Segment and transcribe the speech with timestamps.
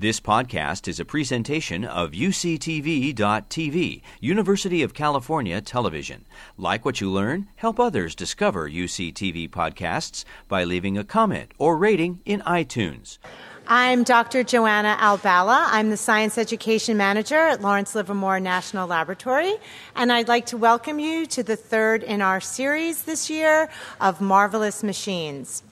[0.00, 6.24] This podcast is a presentation of UCTV.tv, University of California Television.
[6.56, 12.20] Like what you learn, help others discover UCTV podcasts by leaving a comment or rating
[12.24, 13.18] in iTunes.
[13.66, 14.44] I'm Dr.
[14.44, 15.66] Joanna Albala.
[15.66, 19.56] I'm the Science Education Manager at Lawrence Livermore National Laboratory,
[19.96, 23.68] and I'd like to welcome you to the third in our series this year
[24.00, 25.64] of Marvelous Machines.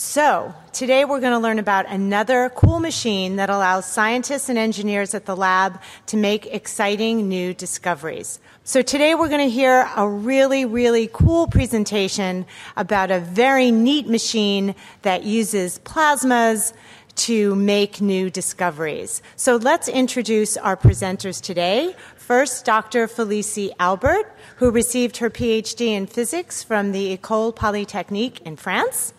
[0.00, 5.12] So, today we're going to learn about another cool machine that allows scientists and engineers
[5.12, 8.38] at the lab to make exciting new discoveries.
[8.62, 14.06] So, today we're going to hear a really, really cool presentation about a very neat
[14.06, 16.72] machine that uses plasmas
[17.16, 19.20] to make new discoveries.
[19.34, 21.96] So, let's introduce our presenters today.
[22.14, 23.08] First, Dr.
[23.08, 29.12] Felicie Albert, who received her PhD in physics from the École Polytechnique in France.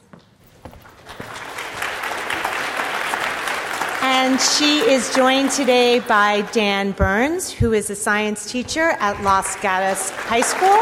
[4.02, 9.56] And she is joined today by Dan Burns, who is a science teacher at Los
[9.58, 10.80] Gatos High School.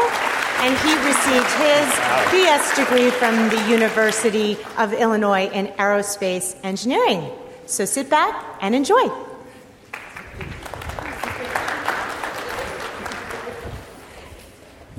[0.60, 1.86] And he received his
[2.32, 7.30] BS degree from the University of Illinois in aerospace engineering.
[7.66, 9.27] So sit back and enjoy.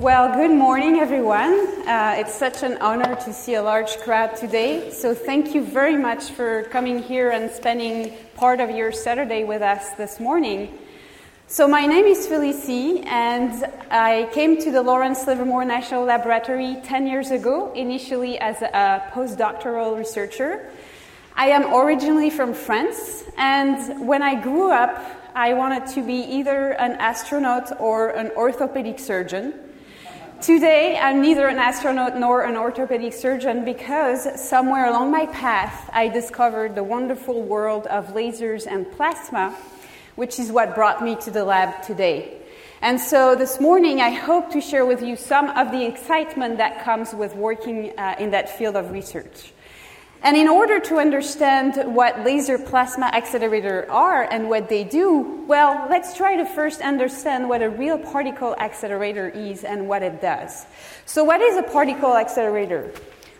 [0.00, 1.52] Well, good morning, everyone.
[1.86, 4.90] Uh, it's such an honor to see a large crowd today.
[4.92, 9.60] So, thank you very much for coming here and spending part of your Saturday with
[9.60, 10.78] us this morning.
[11.48, 13.52] So, my name is Felicie, and
[13.90, 19.98] I came to the Lawrence Livermore National Laboratory 10 years ago, initially as a postdoctoral
[19.98, 20.70] researcher.
[21.34, 26.70] I am originally from France, and when I grew up, I wanted to be either
[26.70, 29.66] an astronaut or an orthopedic surgeon.
[30.40, 36.08] Today, I'm neither an astronaut nor an orthopedic surgeon because somewhere along my path, I
[36.08, 39.54] discovered the wonderful world of lasers and plasma,
[40.14, 42.38] which is what brought me to the lab today.
[42.80, 46.84] And so this morning, I hope to share with you some of the excitement that
[46.84, 49.52] comes with working uh, in that field of research.
[50.22, 55.86] And in order to understand what laser plasma accelerators are and what they do, well,
[55.88, 60.66] let's try to first understand what a real particle accelerator is and what it does.
[61.06, 62.92] So, what is a particle accelerator?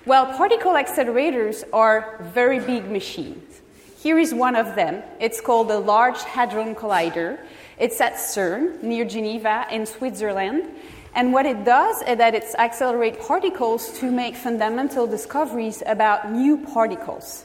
[0.06, 3.60] Well, particle accelerators are very big machines.
[3.98, 5.02] Here is one of them.
[5.20, 7.38] It's called the Large Hadron Collider.
[7.78, 10.64] It's at CERN, near Geneva in Switzerland.
[11.14, 16.58] And what it does is that it accelerates particles to make fundamental discoveries about new
[16.58, 17.44] particles.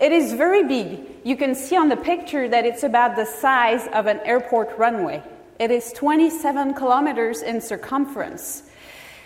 [0.00, 1.06] It is very big.
[1.22, 5.22] You can see on the picture that it's about the size of an airport runway.
[5.60, 8.64] It is 27 kilometers in circumference.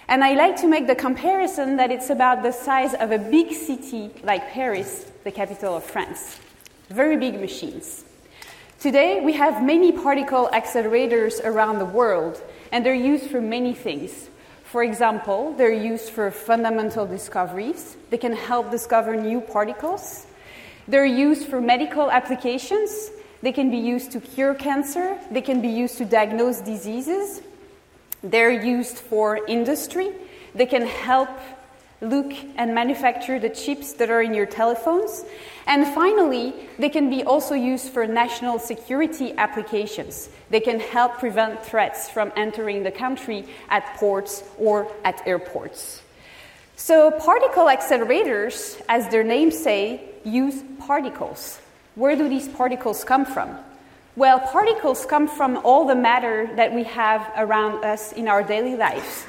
[0.08, 3.52] And I like to make the comparison that it's about the size of a big
[3.52, 6.38] city like Paris, the capital of France.
[6.90, 8.04] Very big machines.
[8.80, 12.40] Today, we have many particle accelerators around the world
[12.70, 14.30] and they're used for many things.
[14.62, 17.96] For example, they're used for fundamental discoveries.
[18.10, 20.28] They can help discover new particles.
[20.86, 23.10] They're used for medical applications.
[23.42, 25.18] They can be used to cure cancer.
[25.32, 27.42] They can be used to diagnose diseases.
[28.22, 30.12] They're used for industry.
[30.54, 31.30] They can help
[32.00, 35.24] look and manufacture the chips that are in your telephones.
[35.66, 40.28] And finally, they can be also used for national security applications.
[40.50, 46.02] They can help prevent threats from entering the country at ports or at airports.
[46.76, 51.60] So, particle accelerators, as their name say, use particles.
[51.96, 53.58] Where do these particles come from?
[54.14, 58.76] Well, particles come from all the matter that we have around us in our daily
[58.76, 59.26] lives.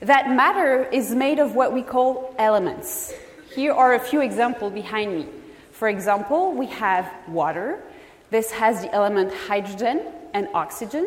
[0.00, 3.12] That matter is made of what we call elements.
[3.54, 5.26] Here are a few examples behind me.
[5.72, 7.82] For example, we have water.
[8.30, 11.06] This has the element hydrogen and oxygen.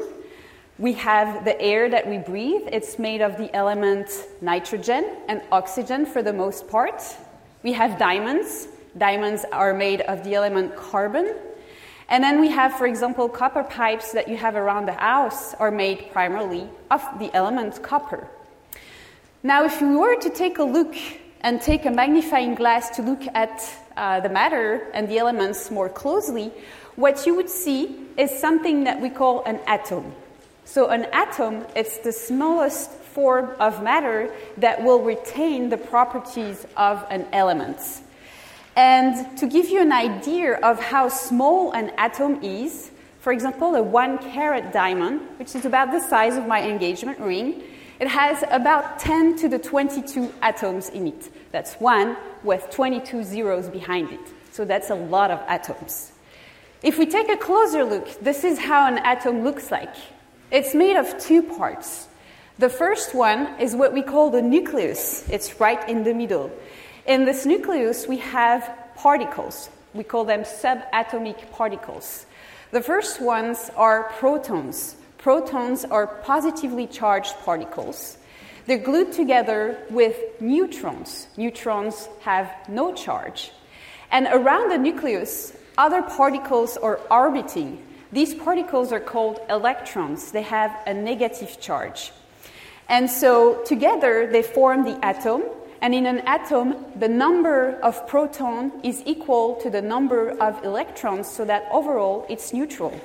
[0.77, 2.67] We have the air that we breathe.
[2.71, 4.09] It's made of the element
[4.41, 7.01] nitrogen and oxygen for the most part.
[7.63, 8.67] We have diamonds.
[8.95, 11.33] Diamonds are made of the element carbon.
[12.09, 15.71] And then we have, for example, copper pipes that you have around the house are
[15.71, 18.29] made primarily of the element copper.
[19.45, 20.95] Now, if you were to take a look
[21.41, 23.61] and take a magnifying glass to look at
[23.97, 26.49] uh, the matter and the elements more closely,
[26.95, 30.13] what you would see is something that we call an atom.
[30.63, 37.05] So, an atom is the smallest form of matter that will retain the properties of
[37.09, 37.81] an element.
[38.77, 43.83] And to give you an idea of how small an atom is, for example, a
[43.83, 47.61] one carat diamond, which is about the size of my engagement ring,
[47.99, 51.29] it has about 10 to the 22 atoms in it.
[51.51, 54.19] That's one with 22 zeros behind it.
[54.51, 56.11] So that's a lot of atoms.
[56.81, 59.95] If we take a closer look, this is how an atom looks like.
[60.51, 62.07] It's made of two parts.
[62.59, 66.51] The first one is what we call the nucleus, it's right in the middle.
[67.07, 69.69] In this nucleus, we have particles.
[69.93, 72.25] We call them subatomic particles.
[72.71, 74.95] The first ones are protons.
[75.23, 78.17] Protons are positively charged particles.
[78.65, 81.27] They're glued together with neutrons.
[81.37, 83.53] Neutrons have no charge.
[84.11, 87.81] And around the nucleus, other particles are orbiting.
[88.11, 90.33] These particles are called electrons.
[90.33, 92.11] They have a negative charge.
[92.89, 95.43] And so together they form the atom.
[95.81, 101.27] And in an atom, the number of protons is equal to the number of electrons,
[101.27, 102.99] so that overall it's neutral.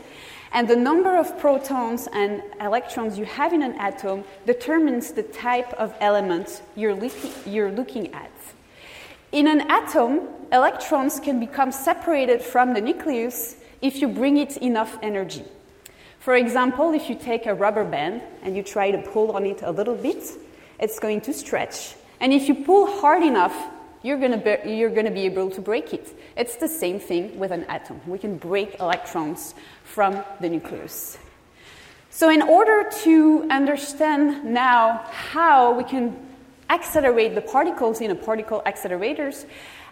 [0.53, 5.73] And the number of protons and electrons you have in an atom determines the type
[5.75, 6.99] of element you're,
[7.47, 8.31] you're looking at.
[9.31, 10.21] In an atom,
[10.53, 15.45] electrons can become separated from the nucleus if you bring it enough energy.
[16.19, 19.63] For example, if you take a rubber band and you try to pull on it
[19.63, 20.25] a little bit,
[20.81, 21.95] it's going to stretch.
[22.21, 23.55] And if you pull hard enough,
[24.03, 26.17] you're going, be, you're to be able to break it.
[26.37, 28.01] It's the same thing with an atom.
[28.07, 29.55] We can break electrons
[29.85, 31.19] from the nucleus.
[32.11, 36.17] So, in order to understand now how we can
[36.71, 39.45] accelerate the particles in a particle accelerators,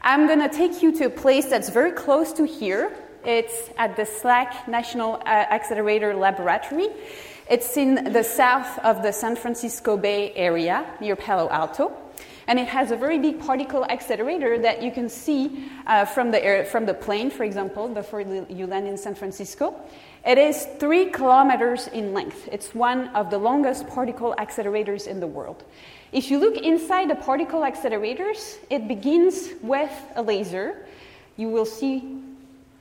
[0.03, 2.97] I'm going to take you to a place that's very close to here.
[3.25, 6.89] It's at the SLAC National uh, Accelerator Laboratory.
[7.51, 11.93] It's in the south of the San Francisco Bay Area near Palo Alto.
[12.49, 16.43] And it has a very big particle accelerator that you can see uh, from, the
[16.45, 19.75] air, from the plane, for example, before you land in San Francisco.
[20.25, 22.49] It is three kilometers in length.
[22.53, 25.65] It's one of the longest particle accelerators in the world.
[26.13, 30.87] If you look inside the particle accelerators, it begins with a laser.
[31.37, 32.23] You will see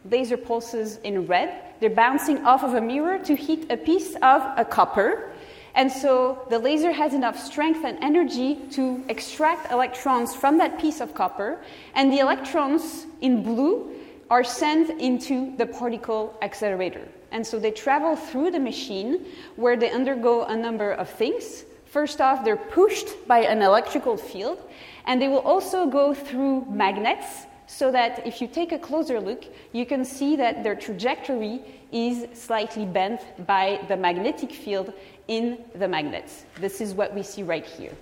[0.09, 1.61] laser pulses in red.
[1.79, 5.31] They're bouncing off of a mirror to hit a piece of a copper.
[5.75, 11.01] And so the laser has enough strength and energy to extract electrons from that piece
[11.01, 11.59] of copper,
[11.93, 13.91] and the electrons in blue
[14.29, 17.07] are sent into the particle accelerator.
[17.31, 19.25] And so they travel through the machine
[19.57, 21.65] where they undergo a number of things.
[21.83, 24.59] First off, they're pushed by an electrical field,
[25.05, 29.43] and they will also go through magnets so that if you take a closer look,
[29.73, 31.61] you can see that their trajectory
[31.91, 34.93] is slightly bent by the magnetic field
[35.27, 36.45] in the magnets.
[36.59, 37.93] This is what we see right here.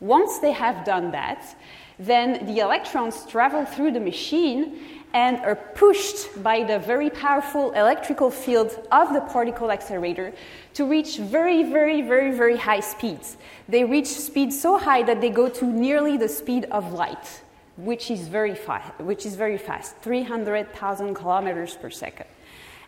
[0.00, 1.56] Once they have done that,
[1.98, 8.30] then the electrons travel through the machine and are pushed by the very powerful electrical
[8.30, 10.32] field of the particle accelerator
[10.74, 13.36] to reach very, very, very, very high speeds.
[13.68, 17.42] They reach speeds so high that they go to nearly the speed of light,
[17.76, 22.26] which is very, fa- which is very fast 300,000 kilometers per second.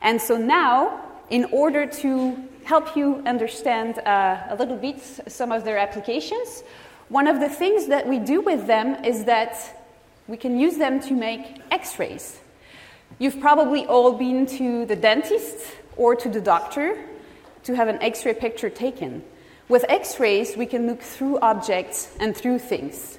[0.00, 5.64] And so now, in order to help you understand uh, a little bit some of
[5.64, 6.62] their applications,
[7.08, 9.80] one of the things that we do with them is that
[10.26, 12.40] we can use them to make x rays.
[13.18, 15.58] You've probably all been to the dentist
[15.96, 16.98] or to the doctor
[17.64, 19.22] to have an x ray picture taken.
[19.68, 23.18] With x rays, we can look through objects and through things.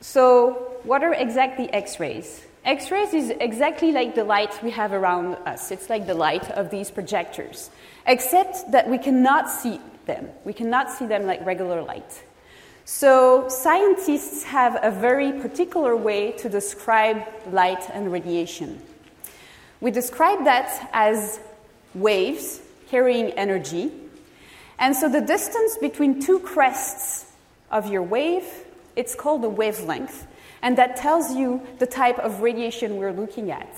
[0.00, 2.44] So, what are exactly x rays?
[2.64, 5.70] X rays is exactly like the light we have around us.
[5.70, 7.70] It's like the light of these projectors,
[8.06, 10.28] except that we cannot see them.
[10.44, 12.24] We cannot see them like regular light.
[12.84, 18.80] So, scientists have a very particular way to describe light and radiation.
[19.80, 21.38] We describe that as
[21.94, 23.92] waves carrying energy.
[24.78, 27.26] And so, the distance between two crests
[27.70, 28.46] of your wave,
[28.96, 30.26] it's called the wavelength
[30.62, 33.74] and that tells you the type of radiation we're looking at.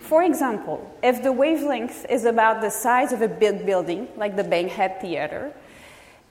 [0.00, 4.44] For example, if the wavelength is about the size of a big building, like the
[4.44, 5.52] Bankhead Theater,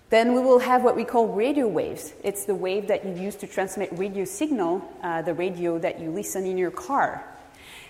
[0.09, 2.13] then we will have what we call radio waves.
[2.23, 6.11] It's the wave that you use to transmit radio signal, uh, the radio that you
[6.11, 7.23] listen in your car.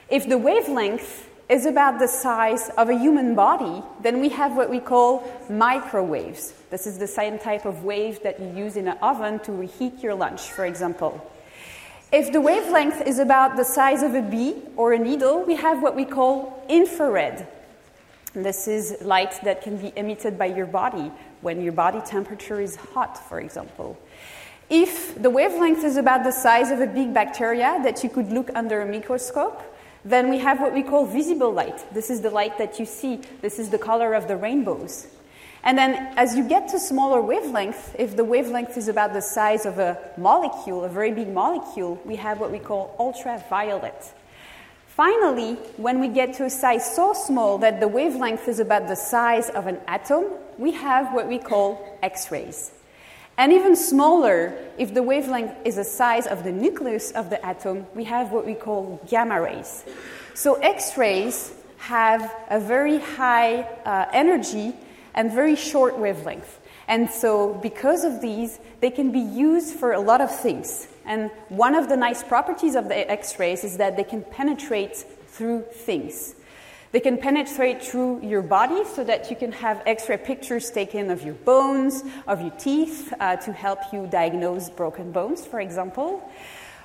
[0.09, 4.69] If the wavelength is about the size of a human body, then we have what
[4.69, 6.53] we call microwaves.
[6.69, 9.99] This is the same type of wave that you use in an oven to reheat
[9.99, 11.31] your lunch, for example.
[12.09, 15.81] If the wavelength is about the size of a bee or a needle, we have
[15.81, 17.45] what we call infrared.
[18.33, 21.11] This is light that can be emitted by your body
[21.41, 23.99] when your body temperature is hot, for example.
[24.69, 28.51] If the wavelength is about the size of a big bacteria that you could look
[28.55, 29.61] under a microscope,
[30.05, 31.93] then we have what we call visible light.
[31.93, 33.19] This is the light that you see.
[33.41, 35.07] This is the color of the rainbows.
[35.63, 39.65] And then as you get to smaller wavelength, if the wavelength is about the size
[39.65, 44.13] of a molecule, a very big molecule, we have what we call ultraviolet.
[44.87, 48.95] Finally, when we get to a size so small that the wavelength is about the
[48.95, 50.25] size of an atom,
[50.57, 52.71] we have what we call X rays.
[53.37, 57.85] And even smaller, if the wavelength is the size of the nucleus of the atom,
[57.93, 59.83] we have what we call gamma rays.
[60.33, 64.73] So X rays have a very high uh, energy
[65.17, 66.59] and very short wavelength.
[66.87, 70.87] And so, because of these, they can be used for a lot of things.
[71.05, 74.95] And one of the nice properties of the X rays is that they can penetrate
[74.95, 76.35] through things.
[76.93, 81.11] They can penetrate through your body so that you can have x ray pictures taken
[81.11, 86.23] of your bones, of your teeth, uh, to help you diagnose broken bones, for example.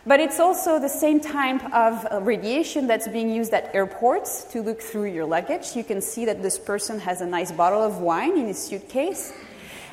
[0.04, 4.60] But it's also the same type of uh, radiation that's being used at airports to
[4.60, 5.76] look through your luggage.
[5.76, 9.32] You can see that this person has a nice bottle of wine in his suitcase.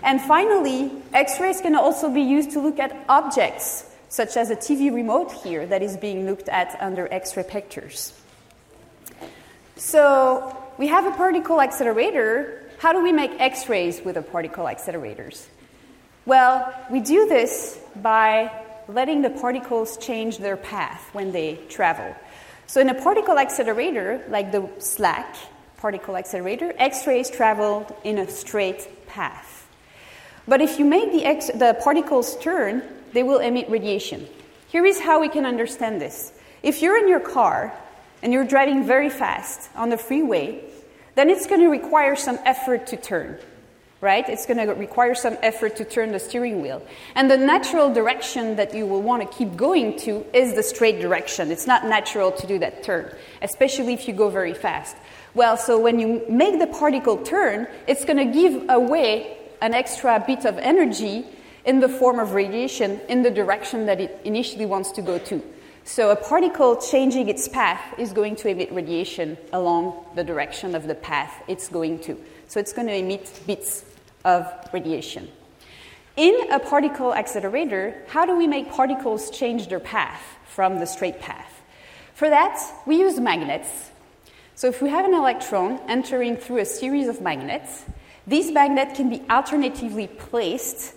[0.01, 4.55] And finally, X rays can also be used to look at objects, such as a
[4.55, 8.13] TV remote here that is being looked at under X ray pictures.
[9.75, 12.63] So, we have a particle accelerator.
[12.79, 15.45] How do we make X rays with a particle accelerators?
[16.25, 18.51] Well, we do this by
[18.89, 22.15] letting the particles change their path when they travel.
[22.67, 25.25] So, in a particle accelerator, like the SLAC
[25.77, 29.67] particle accelerator, X rays travel in a straight path.
[30.47, 32.81] But if you make the, X, the particles turn,
[33.13, 34.27] they will emit radiation.
[34.67, 36.33] Here is how we can understand this.
[36.63, 37.73] If you're in your car
[38.21, 40.63] and you're driving very fast on the freeway,
[41.15, 43.39] then it's going to require some effort to turn
[44.01, 44.27] right?
[44.29, 46.81] It's going to require some effort to turn the steering wheel.
[47.15, 51.01] And the natural direction that you will want to keep going to is the straight
[51.01, 51.51] direction.
[51.51, 54.95] It's not natural to do that turn, especially if you go very fast.
[55.33, 60.23] Well, so when you make the particle turn, it's going to give away an extra
[60.25, 61.25] bit of energy
[61.65, 65.43] in the form of radiation in the direction that it initially wants to go to.
[65.83, 70.87] So a particle changing its path is going to emit radiation along the direction of
[70.87, 72.17] the path it's going to.
[72.47, 73.85] So it's going to emit bits
[74.25, 75.29] of radiation.
[76.15, 81.19] In a particle accelerator, how do we make particles change their path from the straight
[81.21, 81.61] path?
[82.13, 83.91] For that, we use magnets.
[84.55, 87.85] So if we have an electron entering through a series of magnets,
[88.27, 90.93] these magnets can be alternatively placed.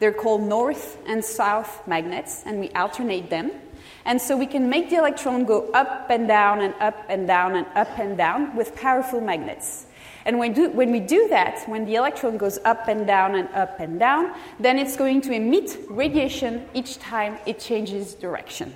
[0.00, 3.52] They're called north and south magnets, and we alternate them.
[4.04, 7.54] And so we can make the electron go up and down and up and down
[7.54, 9.86] and up and down with powerful magnets.
[10.26, 13.48] And when, do, when we do that, when the electron goes up and down and
[13.50, 18.74] up and down, then it's going to emit radiation each time it changes direction.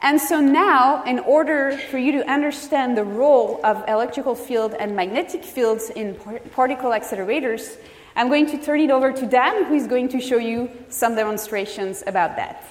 [0.00, 4.94] And so now, in order for you to understand the role of electrical field and
[4.94, 6.14] magnetic fields in
[6.52, 7.78] particle accelerators,
[8.14, 11.16] I'm going to turn it over to Dan, who is going to show you some
[11.16, 12.62] demonstrations about that.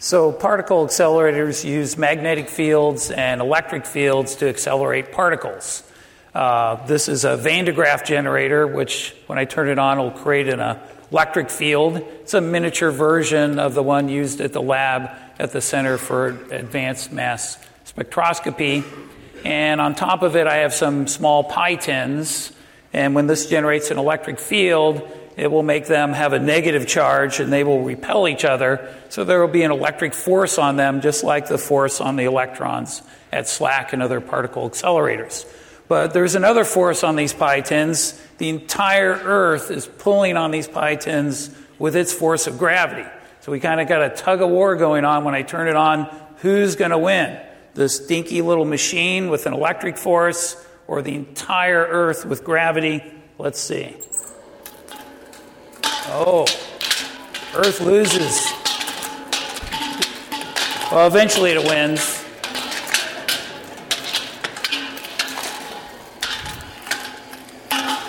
[0.00, 5.89] So, particle accelerators use magnetic fields and electric fields to accelerate particles.
[6.34, 10.12] Uh, this is a Van de Graaff generator, which when I turn it on, will
[10.12, 10.78] create an
[11.10, 11.96] electric field.
[11.96, 15.10] It's a miniature version of the one used at the lab
[15.40, 18.84] at the Center for Advanced Mass Spectroscopy.
[19.44, 22.52] And on top of it, I have some small pie tins.
[22.92, 27.40] And when this generates an electric field, it will make them have a negative charge
[27.40, 28.94] and they will repel each other.
[29.08, 32.24] So there will be an electric force on them, just like the force on the
[32.24, 35.46] electrons at SLAC and other particle accelerators.
[35.90, 38.12] But there's another force on these pie tins.
[38.38, 43.08] The entire Earth is pulling on these pie tins with its force of gravity.
[43.40, 45.74] So we kind of got a tug of war going on when I turn it
[45.74, 46.04] on.
[46.42, 47.40] Who's going to win?
[47.74, 53.02] This dinky little machine with an electric force or the entire Earth with gravity?
[53.36, 53.96] Let's see.
[56.06, 56.42] Oh,
[57.56, 58.46] Earth loses.
[60.92, 62.19] Well, eventually it wins.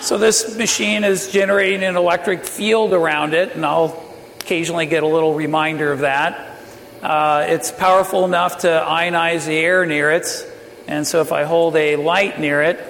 [0.02, 4.04] So this machine is generating an electric field around it, and I'll
[4.40, 6.58] occasionally get a little reminder of that.
[7.00, 10.26] Uh, it's powerful enough to ionize the air near it,
[10.88, 12.80] and so if I hold a light near it,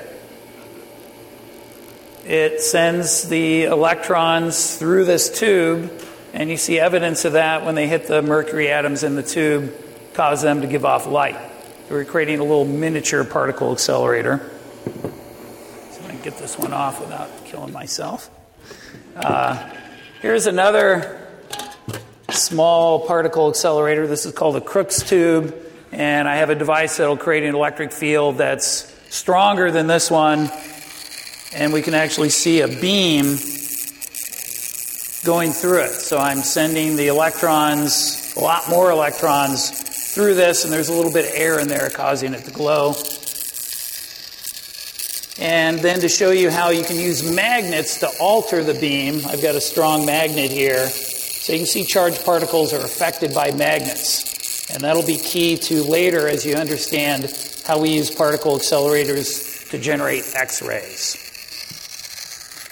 [2.25, 5.93] it sends the electrons through this tube,
[6.33, 9.75] and you see evidence of that when they hit the mercury atoms in the tube,
[10.15, 11.37] cause them to give off light.
[11.91, 14.52] we're creating a little miniature particle accelerator
[16.23, 18.31] get this one off without killing myself.
[19.17, 19.71] Uh,
[20.21, 21.21] here's another
[22.31, 24.07] small particle accelerator.
[24.07, 25.55] This is called a Crookes tube,
[25.91, 30.51] and I have a device that'll create an electric field that's stronger than this one,
[31.55, 33.37] and we can actually see a beam
[35.25, 35.91] going through it.
[35.91, 39.71] So I'm sending the electrons, a lot more electrons,
[40.15, 42.95] through this, and there's a little bit of air in there causing it to glow.
[45.43, 49.43] And then to show you how you can use magnets to alter the beam, I've
[49.43, 50.87] got a strong magnet here.
[50.87, 54.71] So you can see charged particles are affected by magnets.
[54.73, 57.29] And that'll be key to later as you understand
[57.67, 61.17] how we use particle accelerators to generate X rays.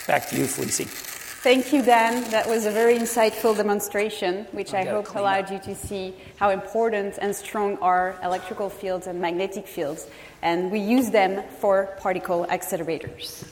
[0.07, 1.10] Back to you, Felicie.
[1.43, 2.31] Thank you, Dan.
[2.33, 5.53] That was a very insightful demonstration, which I hope allowed up.
[5.53, 10.07] you to see how important and strong are electrical fields and magnetic fields.
[10.43, 13.49] And we use them for particle accelerators.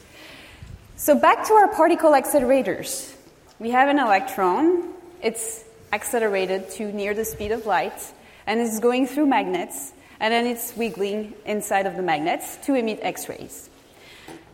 [0.96, 3.14] So, back to our particle accelerators.
[3.58, 4.92] We have an electron,
[5.22, 8.12] it's accelerated to near the speed of light,
[8.46, 12.98] and it's going through magnets, and then it's wiggling inside of the magnets to emit
[13.00, 13.70] X rays.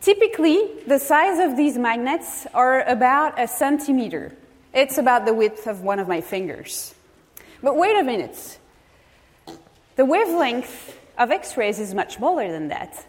[0.05, 4.37] Typically, the size of these magnets are about a centimeter.
[4.75, 6.95] It's about the width of one of my fingers.
[7.63, 8.59] But wait a minute.
[9.97, 13.07] The wavelength of X rays is much smaller than that.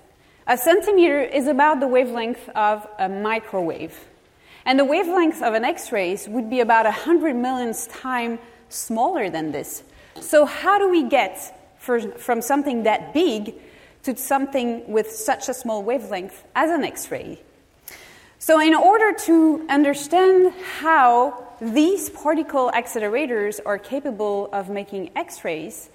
[0.47, 4.05] A centimeter is about the wavelength of a microwave.
[4.65, 9.51] And the wavelength of an X ray would be about 100 millionth time smaller than
[9.51, 9.83] this.
[10.21, 13.53] So, how do we get from something that big
[14.05, 17.39] to something with such a small wavelength as an X ray.
[18.37, 25.89] So, in order to understand how these particle accelerators are capable of making X rays,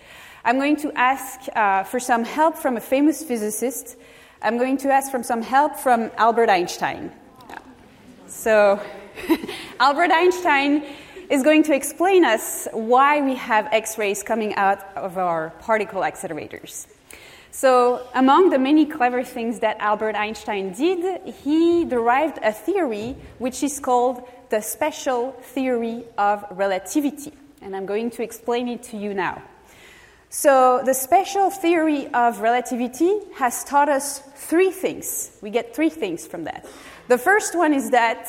[0.44, 3.96] I'm going to ask uh, for some help from a famous physicist.
[4.42, 7.12] I'm going to ask for some help from Albert Einstein.
[8.26, 8.80] So,
[9.80, 10.82] Albert Einstein
[11.28, 16.00] is going to explain us why we have X rays coming out of our particle
[16.00, 16.88] accelerators.
[17.52, 23.64] So, among the many clever things that Albert Einstein did, he derived a theory which
[23.64, 27.32] is called the special theory of relativity.
[27.60, 29.42] And I'm going to explain it to you now.
[30.28, 35.36] So, the special theory of relativity has taught us three things.
[35.42, 36.66] We get three things from that.
[37.08, 38.28] The first one is that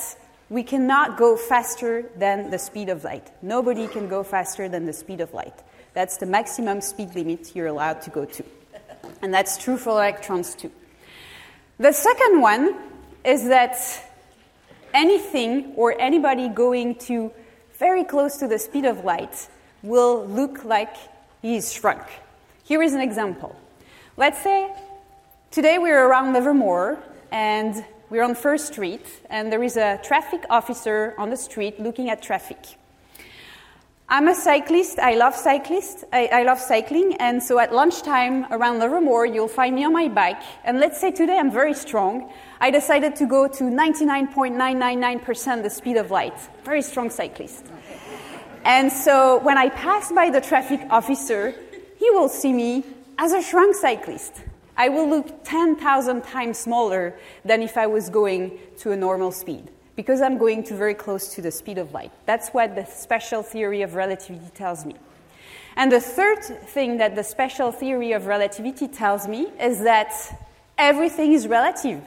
[0.50, 3.30] we cannot go faster than the speed of light.
[3.44, 5.54] Nobody can go faster than the speed of light.
[5.94, 8.44] That's the maximum speed limit you're allowed to go to.
[9.22, 10.72] And that's true for electrons too.
[11.78, 12.76] The second one
[13.24, 13.76] is that
[14.94, 17.32] anything or anybody going to
[17.74, 19.48] very close to the speed of light
[19.82, 20.96] will look like
[21.42, 22.04] he's shrunk.
[22.64, 23.56] Here is an example.
[24.18, 24.72] Let's say
[25.50, 27.00] today we're around Livermore
[27.32, 32.10] and we're on First Street and there is a traffic officer on the street looking
[32.10, 32.78] at traffic.
[34.14, 35.00] I'm a cyclist.
[35.00, 36.04] I love cyclists.
[36.12, 37.16] I, I, love cycling.
[37.22, 40.36] And so at lunchtime around the Livermore, you'll find me on my bike.
[40.66, 42.30] And let's say today I'm very strong.
[42.60, 46.38] I decided to go to 99.999% the speed of light.
[46.66, 47.66] Very strong cyclist.
[48.66, 51.56] And so when I pass by the traffic officer,
[51.98, 52.84] he will see me
[53.18, 54.44] as a shrunk cyclist.
[54.76, 59.72] I will look 10,000 times smaller than if I was going to a normal speed
[59.96, 62.12] because I'm going to very close to the speed of light.
[62.26, 64.96] That's what the special theory of relativity tells me.
[65.76, 70.14] And the third thing that the special theory of relativity tells me is that
[70.78, 72.02] everything is relative.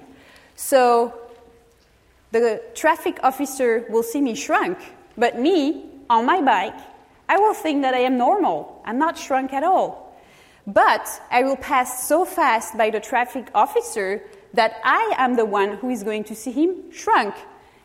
[0.54, 1.14] So
[2.30, 4.78] the traffic officer will see me shrunk,
[5.16, 6.78] but me, on my bike,
[7.28, 8.82] I will think that I am normal.
[8.84, 10.14] I'm not shrunk at all.
[10.66, 15.76] But I will pass so fast by the traffic officer that I am the one
[15.76, 17.34] who is going to see him shrunk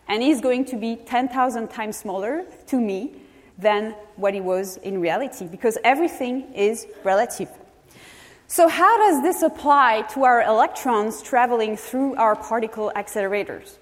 [0.10, 3.14] and he's going to be 10,000 times smaller to me
[3.58, 7.50] than what he was in reality because everything is relative.
[8.48, 13.78] So, how does this apply to our electrons traveling through our particle accelerators?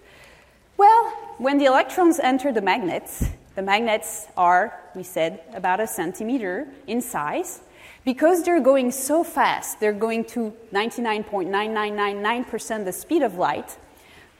[0.75, 1.05] Well,
[1.37, 3.23] when the electrons enter the magnets,
[3.55, 7.61] the magnets are, we said, about a centimeter in size.
[8.03, 13.77] Because they're going so fast, they're going to 99.9999% the speed of light,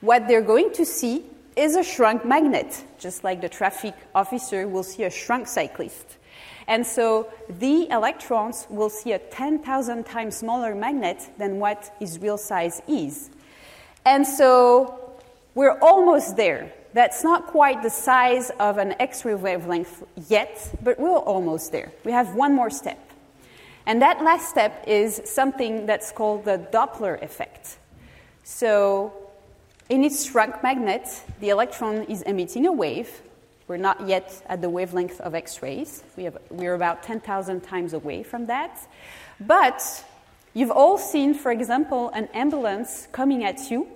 [0.02, 1.24] what they're going to see
[1.58, 6.18] is a shrunk magnet, just like the traffic officer will see a shrunk cyclist.
[6.68, 12.38] And so the electrons will see a 10,000 times smaller magnet than what his real
[12.38, 13.30] size is.
[14.06, 15.18] And so
[15.56, 16.74] we're almost there.
[16.94, 21.92] That's not quite the size of an X ray wavelength yet, but we're almost there.
[22.04, 23.00] We have one more step.
[23.86, 27.78] And that last step is something that's called the Doppler effect.
[28.44, 29.27] So
[29.90, 31.08] in its shrunk magnet,
[31.40, 33.22] the electron is emitting a wave.
[33.68, 36.04] We're not yet at the wavelength of X rays.
[36.16, 38.80] We we're about 10,000 times away from that.
[39.40, 40.06] But
[40.54, 43.88] you've all seen, for example, an ambulance coming at you.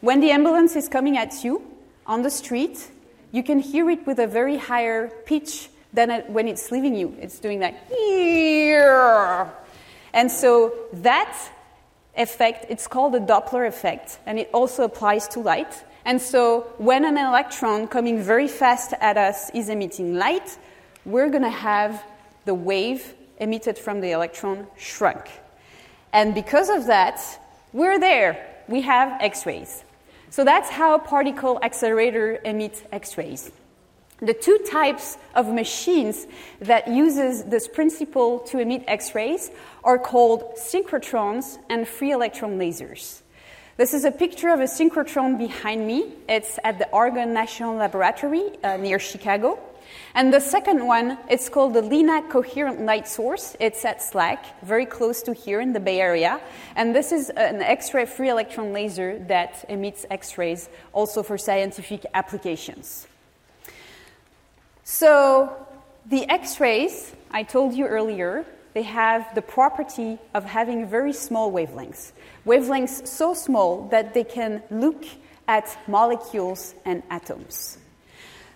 [0.00, 1.62] When the ambulance is coming at you
[2.06, 2.90] on the street,
[3.32, 7.38] you can hear it with a very higher pitch than when it's leaving you, it's
[7.38, 7.74] doing that.
[10.12, 11.36] And so that
[12.16, 15.84] effect, it's called the Doppler effect, and it also applies to light.
[16.04, 20.58] And so when an electron coming very fast at us is emitting light,
[21.04, 22.04] we're going to have
[22.44, 25.28] the wave emitted from the electron shrunk.
[26.12, 27.20] And because of that,
[27.72, 28.46] we're there.
[28.68, 29.82] We have X rays.
[30.30, 33.50] So that's how particle accelerator emits X rays.
[34.20, 36.26] The two types of machines
[36.60, 39.50] that uses this principle to emit X-rays
[39.82, 43.22] are called synchrotrons and free electron lasers.
[43.76, 46.12] This is a picture of a synchrotron behind me.
[46.28, 49.58] It's at the Argonne National Laboratory uh, near Chicago.
[50.14, 53.56] And the second one, it's called the LINAC Coherent Light Source.
[53.58, 56.40] It's at SLAC, very close to here in the Bay Area.
[56.76, 63.08] And this is an X-ray free electron laser that emits X-rays also for scientific applications.
[64.84, 65.66] So
[66.06, 68.44] the X-rays, I told you earlier,
[68.74, 72.12] they have the property of having very small wavelengths.
[72.44, 75.04] Wavelengths so small that they can look
[75.48, 77.78] at molecules and atoms.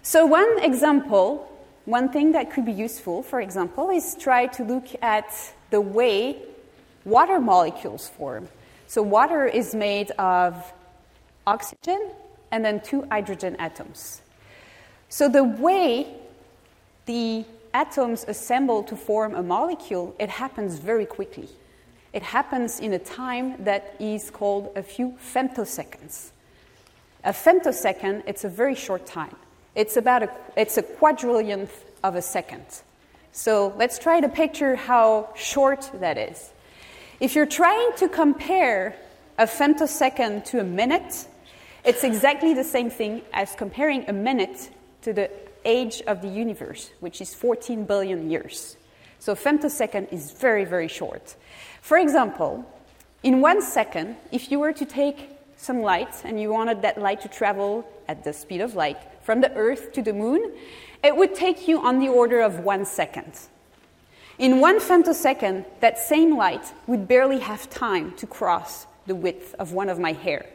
[0.02, 1.50] So, one example,
[1.86, 5.32] one thing that could be useful, for example, is try to look at
[5.70, 6.36] the way
[7.04, 8.48] water molecules form.
[8.86, 10.72] So, water is made of
[11.46, 12.10] oxygen
[12.50, 14.22] and then two hydrogen atoms.
[15.08, 16.06] So, the way
[17.06, 21.48] the atoms assemble to form a molecule, it happens very quickly.
[22.12, 26.30] It happens in a time that is called a few femtoseconds.
[27.24, 29.34] A femtosecond, it's a very short time.
[29.74, 31.70] It's about a, it's a quadrillionth
[32.02, 32.64] of a second.
[33.32, 36.50] So let's try to picture how short that is.
[37.20, 38.96] If you're trying to compare
[39.38, 41.26] a femtosecond to a minute,
[41.84, 44.70] it's exactly the same thing as comparing a minute
[45.02, 45.30] to the
[45.64, 48.76] age of the universe, which is 14 billion years.
[49.18, 51.34] So femtosecond is very, very short.
[51.82, 52.64] For example,
[53.22, 57.20] in one second, if you were to take some light and you wanted that light
[57.22, 60.52] to travel at the speed of light from the Earth to the moon,
[61.02, 63.32] it would take you on the order of one second.
[64.38, 69.72] In one femtosecond, that same light would barely have time to cross the width of
[69.72, 70.46] one of my hair.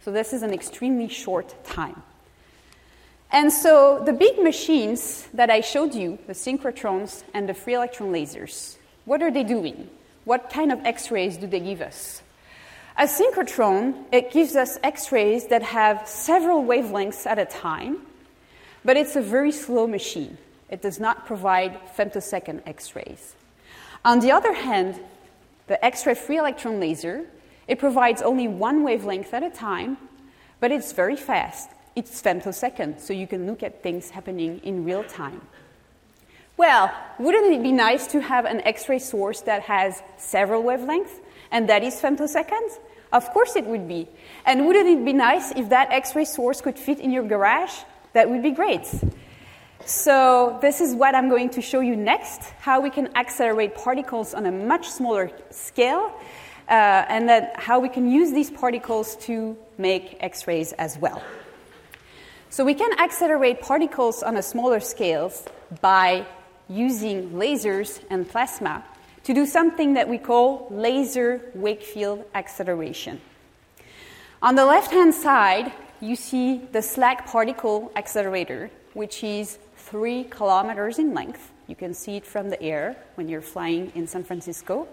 [0.00, 2.02] So, this is an extremely short time.
[3.32, 8.12] And so the big machines that I showed you, the synchrotrons and the free electron
[8.12, 9.88] lasers, what are they doing?
[10.24, 12.22] What kind of X rays do they give us?
[12.98, 18.02] A synchrotron, it gives us X rays that have several wavelengths at a time,
[18.84, 20.36] but it's a very slow machine.
[20.68, 23.34] It does not provide femtosecond X rays.
[24.04, 25.00] On the other hand,
[25.68, 27.24] the X ray free electron laser,
[27.66, 29.96] it provides only one wavelength at a time,
[30.60, 35.04] but it's very fast it's femtosecond, so you can look at things happening in real
[35.04, 35.40] time.
[36.56, 41.18] Well, wouldn't it be nice to have an X ray source that has several wavelengths
[41.50, 42.78] and that is femtoseconds?
[43.12, 44.08] Of course it would be.
[44.46, 47.72] And wouldn't it be nice if that X ray source could fit in your garage?
[48.12, 48.86] That would be great.
[49.84, 54.32] So, this is what I'm going to show you next how we can accelerate particles
[54.32, 56.14] on a much smaller scale,
[56.68, 56.72] uh,
[57.08, 61.20] and then how we can use these particles to make X rays as well.
[62.52, 65.32] So we can accelerate particles on a smaller scale
[65.80, 66.26] by
[66.68, 68.84] using lasers and plasma
[69.24, 73.22] to do something that we call laser wake field acceleration.
[74.42, 80.98] On the left hand side, you see the SLAC particle accelerator, which is three kilometers
[80.98, 81.50] in length.
[81.68, 84.88] You can see it from the air when you're flying in San Francisco.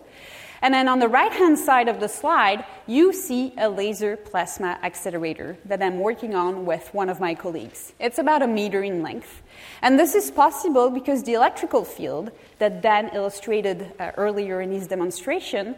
[0.61, 4.77] And then on the right hand side of the slide, you see a laser plasma
[4.83, 7.93] accelerator that I'm working on with one of my colleagues.
[7.99, 9.41] It's about a meter in length.
[9.81, 14.87] And this is possible because the electrical field that Dan illustrated uh, earlier in his
[14.87, 15.75] demonstration,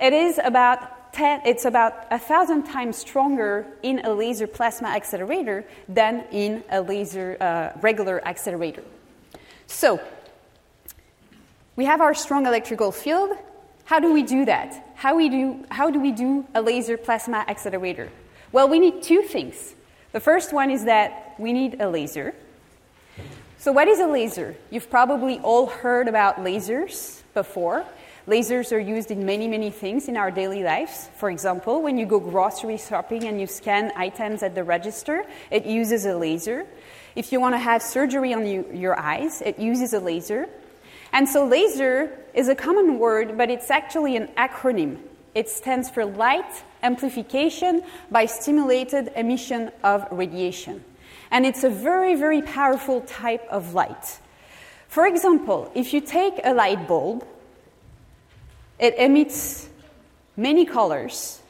[0.00, 5.64] it is about 10, it's about a thousand times stronger in a laser plasma accelerator
[5.88, 8.82] than in a laser uh, regular accelerator.
[9.68, 10.00] So,
[11.76, 13.36] we have our strong electrical field,
[13.84, 14.92] how do we do that?
[14.94, 18.10] How, we do, how do we do a laser plasma accelerator?
[18.52, 19.74] Well, we need two things.
[20.12, 22.34] The first one is that we need a laser.
[23.58, 24.56] So, what is a laser?
[24.70, 27.84] You've probably all heard about lasers before.
[28.26, 31.10] Lasers are used in many, many things in our daily lives.
[31.16, 35.66] For example, when you go grocery shopping and you scan items at the register, it
[35.66, 36.64] uses a laser.
[37.16, 40.48] If you want to have surgery on you, your eyes, it uses a laser.
[41.14, 44.98] And so laser is a common word, but it's actually an acronym.
[45.32, 50.84] It stands for light amplification by stimulated emission of radiation.
[51.30, 54.18] And it's a very, very powerful type of light.
[54.88, 57.24] For example, if you take a light bulb,
[58.80, 59.68] it emits
[60.36, 61.40] many colors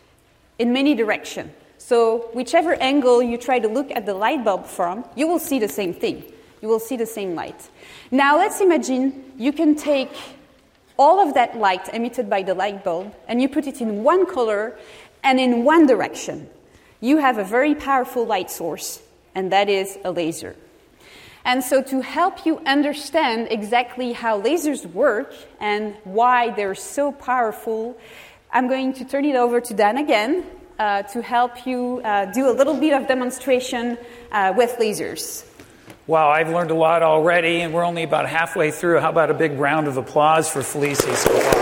[0.58, 1.50] in many directions.
[1.78, 5.58] So, whichever angle you try to look at the light bulb from, you will see
[5.58, 6.24] the same thing.
[6.64, 7.68] You will see the same light.
[8.10, 10.08] Now, let's imagine you can take
[10.98, 14.24] all of that light emitted by the light bulb and you put it in one
[14.24, 14.74] color
[15.22, 16.48] and in one direction.
[17.02, 19.02] You have a very powerful light source,
[19.34, 20.56] and that is a laser.
[21.44, 27.94] And so, to help you understand exactly how lasers work and why they're so powerful,
[28.50, 30.46] I'm going to turn it over to Dan again
[30.78, 33.98] uh, to help you uh, do a little bit of demonstration
[34.32, 35.44] uh, with lasers.
[36.06, 39.00] Wow, I've learned a lot already, and we're only about halfway through.
[39.00, 41.52] How about a big round of applause for Felicie so far?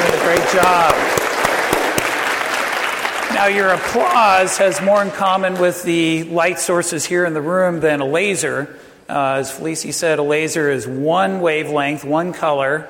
[0.00, 0.94] Doing a great job.
[3.34, 7.80] Now, your applause has more in common with the light sources here in the room
[7.80, 8.74] than a laser.
[9.06, 12.88] Uh, as Felicie said, a laser is one wavelength, one color,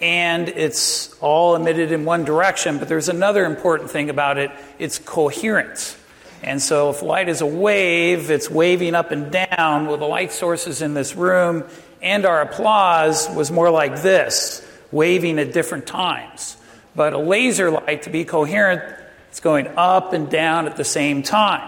[0.00, 2.78] and it's all emitted in one direction.
[2.78, 5.96] But there's another important thing about it it's coherent.
[6.44, 9.86] And so, if light is a wave, it's waving up and down.
[9.86, 11.64] Well, the light sources in this room
[12.02, 16.58] and our applause was more like this, waving at different times.
[16.94, 18.82] But a laser light, to be coherent,
[19.30, 21.66] it's going up and down at the same time.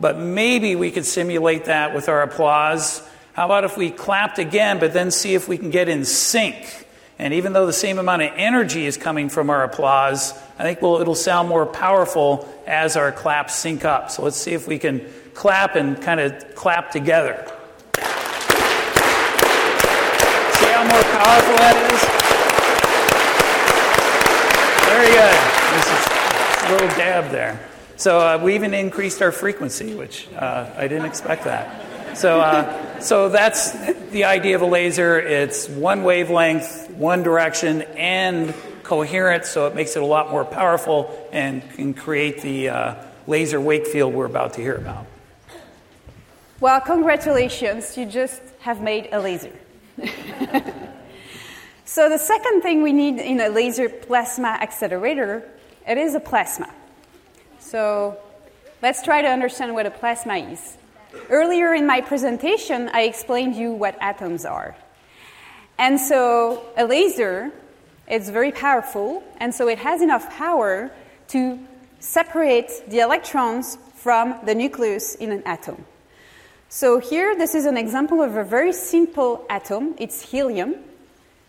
[0.00, 3.00] But maybe we could simulate that with our applause.
[3.32, 6.85] How about if we clapped again, but then see if we can get in sync?
[7.18, 10.82] And even though the same amount of energy is coming from our applause, I think
[10.82, 14.10] we'll, it'll sound more powerful as our claps sync up.
[14.10, 15.00] So let's see if we can
[15.32, 17.36] clap and kind of clap together.
[17.96, 18.02] See
[20.72, 22.02] how more powerful that is?
[24.88, 25.36] Very good.
[25.76, 26.06] This is
[26.68, 27.58] a little dab there.
[27.96, 32.16] So uh, we even increased our frequency, which uh, I didn't expect that.
[32.16, 33.72] So, uh, so that's
[34.10, 35.18] the idea of a laser.
[35.18, 41.28] It's one wavelength, one direction, and coherent, so it makes it a lot more powerful
[41.32, 42.94] and can create the uh,
[43.26, 45.06] laser wake field we're about to hear about.
[46.60, 49.52] Well, congratulations, you just have made a laser.
[51.84, 55.46] so the second thing we need in a laser plasma accelerator,
[55.86, 56.72] it is a plasma.
[57.58, 58.16] So
[58.82, 60.76] let's try to understand what a plasma is.
[61.28, 64.76] Earlier in my presentation, I explained you what atoms are.
[65.78, 67.52] And so a laser
[68.08, 70.90] is very powerful, and so it has enough power
[71.28, 71.58] to
[72.00, 75.84] separate the electrons from the nucleus in an atom.
[76.68, 79.94] So here, this is an example of a very simple atom.
[79.98, 80.76] It's helium.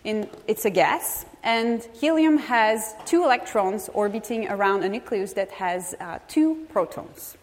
[0.03, 5.95] In, it's a gas, and helium has two electrons orbiting around a nucleus that has
[5.99, 7.35] uh, two protons.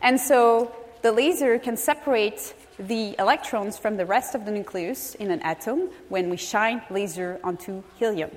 [0.00, 5.30] And so the laser can separate the electrons from the rest of the nucleus in
[5.30, 8.30] an atom when we shine laser onto helium.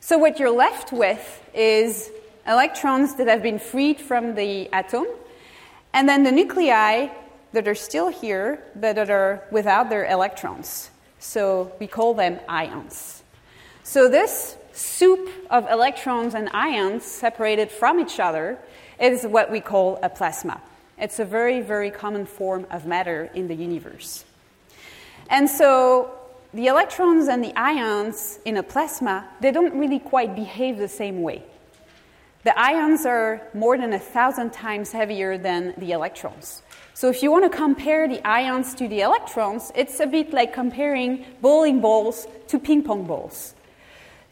[0.00, 2.10] So, what you're left with is
[2.46, 5.06] electrons that have been freed from the atom,
[5.92, 7.08] and then the nuclei
[7.52, 10.90] that are still here but that are without their electrons.
[11.18, 13.22] So, we call them ions.
[13.82, 18.58] So, this soup of electrons and ions separated from each other
[19.00, 20.60] is what we call a plasma.
[20.98, 24.24] It's a very, very common form of matter in the universe.
[25.28, 26.10] And so
[26.54, 31.20] the electrons and the ions in a plasma, they don't really quite behave the same
[31.22, 31.42] way.
[32.44, 36.62] The ions are more than a thousand times heavier than the electrons.
[36.94, 40.54] So if you want to compare the ions to the electrons, it's a bit like
[40.54, 43.55] comparing bowling balls to ping pong balls.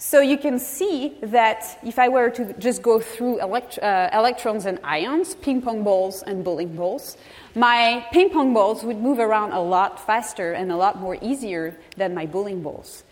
[0.06, 4.66] So you can see that if I were to just go through elect- uh, electrons
[4.66, 7.16] and ions, ping pong balls and bowling balls,
[7.54, 11.74] my ping pong balls would move around a lot faster and a lot more easier
[11.96, 13.02] than my bowling balls.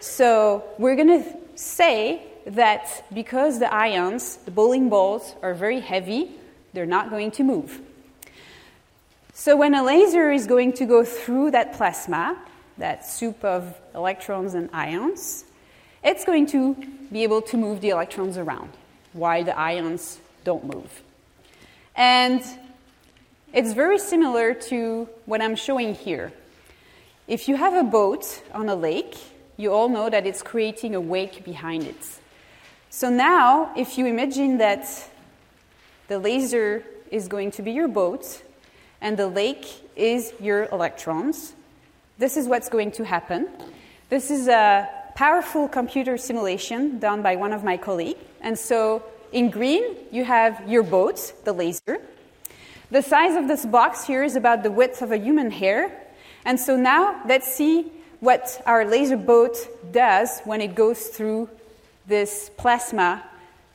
[0.00, 6.32] So we're going to say that because the ions, the bowling balls, are very heavy,
[6.74, 7.80] they're not going to move.
[9.32, 12.36] So when a laser is going to go through that plasma,
[12.76, 15.46] that soup of electrons and ions,
[16.02, 16.74] it's going to
[17.12, 18.70] be able to move the electrons around
[19.12, 21.02] while the ions don't move.
[21.94, 22.42] And
[23.52, 26.32] it's very similar to what I'm showing here.
[27.28, 29.16] If you have a boat on a lake,
[29.56, 32.20] you all know that it's creating a wake behind it.
[32.90, 34.86] So now, if you imagine that
[36.08, 38.42] the laser is going to be your boat
[39.00, 41.54] and the lake is your electrons,
[42.18, 43.48] this is what's going to happen.
[44.08, 44.88] This is a
[45.22, 48.18] powerful computer simulation done by one of my colleagues.
[48.40, 52.00] And so in green, you have your boat, the laser.
[52.90, 55.96] The size of this box here is about the width of a human hair.
[56.44, 59.54] And so now let's see what our laser boat
[59.92, 61.48] does when it goes through
[62.08, 63.22] this plasma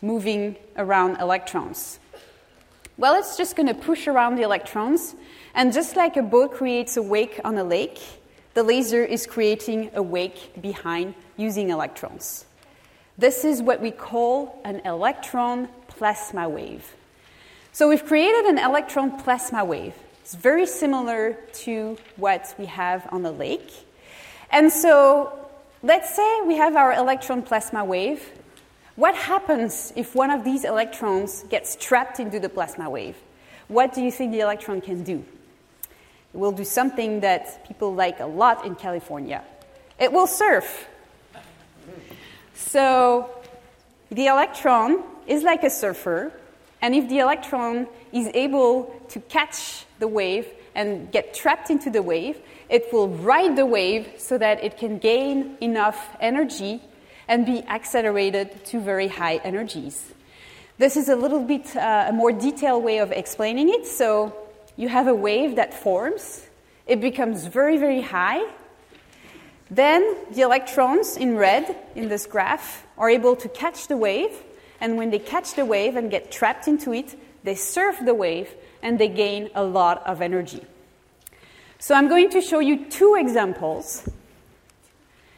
[0.01, 1.97] moving around electrons.
[2.97, 5.15] Well, it's just going to push around the electrons,
[5.55, 8.01] and just like a boat creates a wake on a lake,
[8.53, 12.45] the laser is creating a wake behind using electrons.
[13.17, 16.93] This is what we call an electron plasma wave.
[17.71, 19.93] So we've created an electron plasma wave.
[20.21, 23.71] It's very similar to what we have on the lake.
[24.51, 25.31] And so
[25.83, 28.29] let's say we have our electron plasma wave.
[28.95, 33.15] What happens if one of these electrons gets trapped into the plasma wave?
[33.67, 35.23] What do you think the electron can do?
[36.33, 39.43] It will do something that people like a lot in California.
[39.99, 40.87] It will surf.
[42.57, 43.29] So
[44.09, 46.31] the electron is like a surfer,
[46.81, 52.01] and if the electron is able to catch the wave and get trapped into the
[52.01, 52.37] wave,
[52.69, 56.81] it will ride the wave so that it can gain enough energy
[57.27, 60.13] and be accelerated to very high energies.
[60.77, 63.85] This is a little bit uh, a more detailed way of explaining it.
[63.85, 64.35] So
[64.75, 66.45] you have a wave that forms,
[66.85, 68.45] it becomes very, very high.
[69.69, 74.31] Then the electrons in red in this graph are able to catch the wave,
[74.79, 78.53] and when they catch the wave and get trapped into it, they surf the wave
[78.81, 80.61] and they gain a lot of energy.
[81.79, 84.07] So I'm going to show you two examples.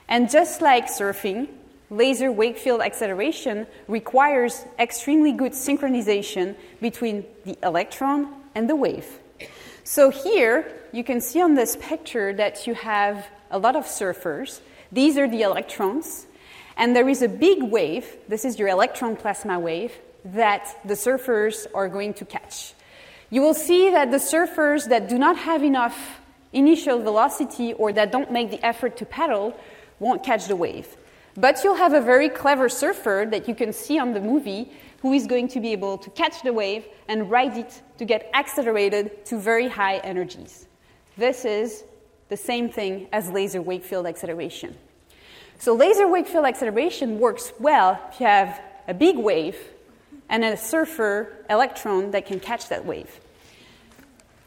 [0.07, 1.47] And just like surfing,
[1.89, 9.19] laser wake field acceleration requires extremely good synchronization between the electron and the wave.
[9.83, 14.61] So here, you can see on this picture that you have a lot of surfers.
[14.91, 16.25] These are the electrons.
[16.77, 19.91] And there is a big wave, this is your electron plasma wave,
[20.23, 22.73] that the surfers are going to catch.
[23.29, 26.21] You will see that the surfers that do not have enough
[26.53, 29.55] initial velocity or that don't make the effort to paddle
[29.99, 30.95] won't catch the wave.
[31.35, 35.13] But you'll have a very clever surfer that you can see on the movie who
[35.13, 39.25] is going to be able to catch the wave and ride it to get accelerated
[39.25, 40.67] to very high energies.
[41.17, 41.83] This is
[42.29, 44.75] the same thing as laser wake field acceleration.
[45.57, 49.57] So, laser wake field acceleration works well if you have a big wave
[50.29, 53.19] and a surfer electron that can catch that wave.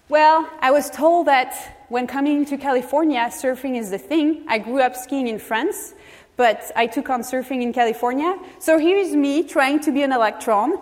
[0.09, 4.45] Well, I was told that when coming to California, surfing is the thing.
[4.49, 5.95] I grew up skiing in France,
[6.37, 8.39] but I took on surfing in California.
[8.59, 10.79] So here's me trying to be an electron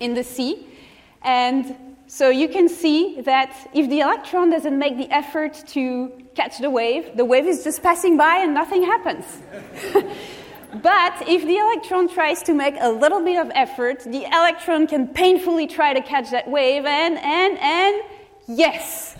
[0.00, 0.66] in the sea.
[1.22, 6.58] And so you can see that if the electron doesn't make the effort to catch
[6.58, 9.24] the wave, the wave is just passing by and nothing happens.
[10.82, 15.06] but if the electron tries to make a little bit of effort, the electron can
[15.06, 18.02] painfully try to catch that wave, and, and, and
[18.48, 19.14] yes,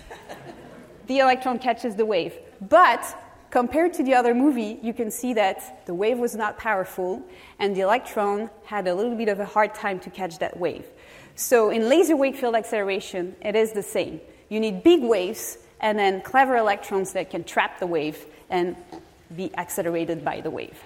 [1.07, 2.35] the electron catches the wave.
[2.61, 3.05] But
[3.50, 7.20] Compared to the other movie, you can see that the wave was not powerful
[7.59, 10.87] and the electron had a little bit of a hard time to catch that wave.
[11.40, 14.20] So in laser wake field acceleration, it is the same.
[14.50, 18.76] You need big waves and then clever electrons that can trap the wave and
[19.35, 20.79] be accelerated by the wave.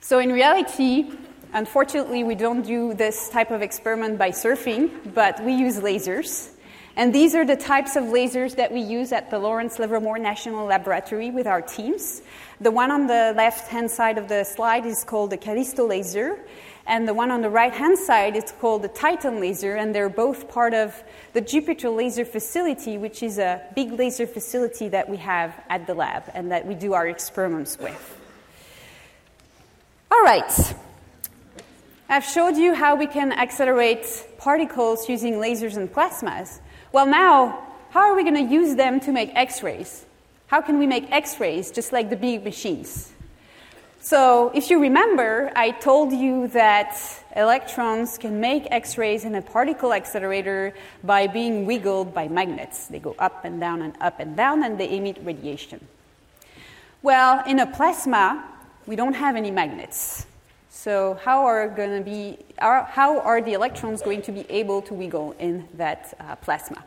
[0.00, 1.10] So in reality,
[1.52, 6.50] unfortunately, we don't do this type of experiment by surfing, but we use lasers.
[6.94, 10.66] And these are the types of lasers that we use at the Lawrence Livermore National
[10.66, 12.22] Laboratory with our teams.
[12.60, 16.38] The one on the left hand side of the slide is called the Callisto laser,
[16.86, 20.10] and the one on the right hand side is called the Titan laser, and they're
[20.10, 20.94] both part of
[21.32, 25.94] the Jupiter Laser Facility, which is a big laser facility that we have at the
[25.94, 28.20] lab and that we do our experiments with.
[30.10, 30.74] All right.
[32.08, 36.60] I've showed you how we can accelerate particles using lasers and plasmas.
[36.92, 40.04] Well, now, how are we going to use them to make X rays?
[40.48, 43.13] How can we make X rays just like the big machines?
[44.04, 46.94] So, if you remember, I told you that
[47.34, 52.86] electrons can make X rays in a particle accelerator by being wiggled by magnets.
[52.88, 55.88] They go up and down and up and down, and they emit radiation.
[57.00, 58.44] Well, in a plasma,
[58.86, 60.26] we don't have any magnets.
[60.68, 65.34] So how are to be how are the electrons going to be able to wiggle
[65.38, 66.84] in that uh, plasma?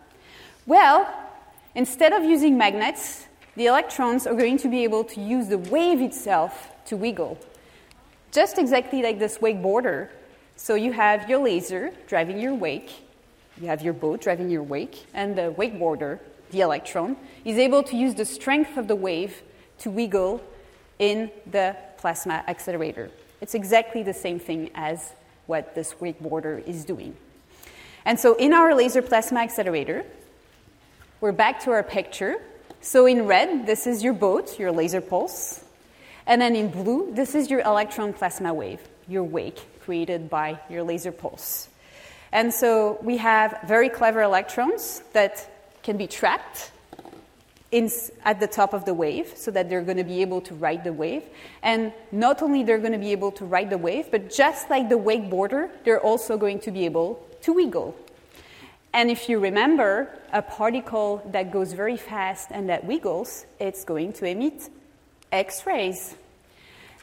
[0.68, 1.11] Well,
[1.74, 5.99] instead of using magnets, the electrons are going to be able to use the wave
[5.99, 7.38] itself to wiggle,
[8.32, 10.10] just exactly like this wake boarder.
[10.56, 12.92] So you have your laser driving your wake,
[13.62, 16.20] you have your boat driving your wake, and the wake boarder,
[16.52, 19.42] the electron, is able to use the strength of the wave
[19.80, 20.42] to wiggle
[21.00, 23.12] in the plasma accelerator.
[23.42, 25.14] It's exactly the same thing as
[25.46, 27.16] what this wake boarder is doing.
[28.06, 30.06] And so in our laser plasma accelerator,
[31.20, 32.36] we're back to our picture.
[32.82, 35.64] So in red, this is your boat, your laser pulse.
[36.28, 40.84] And then in blue, this is your electron plasma wave, your wake created by your
[40.84, 41.69] laser pulse.
[42.34, 45.49] And so we have very clever electrons that
[45.82, 46.71] can be trapped
[47.71, 47.89] in,
[48.25, 50.84] at the top of the wave so that they're going to be able to ride
[50.84, 51.23] the wave.
[51.63, 54.89] And not only they're going to be able to ride the wave, but just like
[54.89, 57.95] the wake wakeboarder, they're also going to be able to wiggle.
[58.93, 64.11] And if you remember, a particle that goes very fast and that wiggles, it's going
[64.13, 64.69] to emit
[65.32, 66.15] X rays.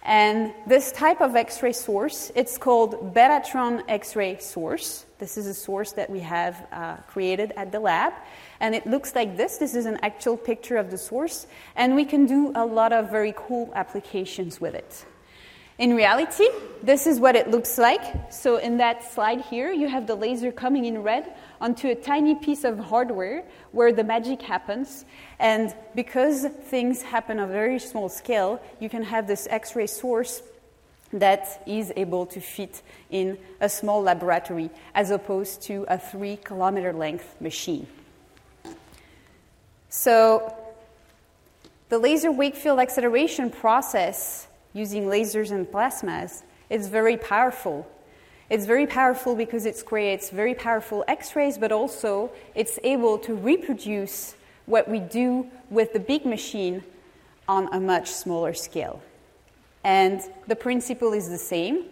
[0.04, 5.06] And this type of X-ray source, it's called Betatron X-ray source.
[5.18, 8.12] This is a source that we have uh, created at the lab.
[8.60, 9.56] And it looks like this.
[9.56, 11.46] This is an actual picture of the source.
[11.74, 15.06] And we can do a lot of very cool applications with it.
[15.76, 16.46] In reality,
[16.84, 18.32] this is what it looks like.
[18.32, 22.36] So in that slide here, you have the laser coming in red onto a tiny
[22.36, 25.04] piece of hardware where the magic happens.
[25.40, 29.88] And because things happen on a very small scale, you can have this X ray
[29.88, 30.42] source
[31.12, 36.92] that is able to fit in a small laboratory as opposed to a three kilometer
[36.92, 37.86] length machine.
[39.88, 40.54] So,
[41.88, 47.86] the laser wake field acceleration process using lasers and plasmas it's very powerful
[48.50, 53.34] it's very powerful because it creates very powerful X rays, but also it's able to
[53.34, 54.34] reproduce
[54.66, 56.82] what we do with the big machine
[57.48, 59.02] on a much smaller scale.
[59.82, 61.86] And the principle is the same.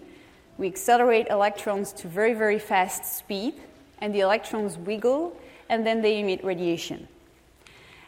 [0.58, 3.54] We accelerate electrons to very, very fast speed,
[3.98, 5.36] and the electrons wiggle,
[5.68, 7.08] and then they emit radiation.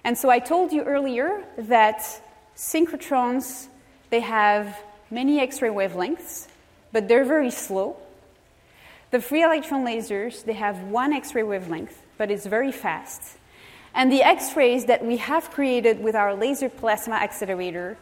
[0.04, 2.02] And so I told you earlier that
[2.56, 3.68] synchrotrons,
[4.14, 6.46] they have many X-ray wavelengths,
[6.92, 7.96] but they're very slow.
[9.10, 13.36] The free electron lasers, they have one X-ray wavelength, but it's very fast.
[13.92, 17.98] And the X-rays that we have created with our laser plasma accelerator,